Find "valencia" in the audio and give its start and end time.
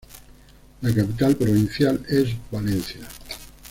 2.49-3.07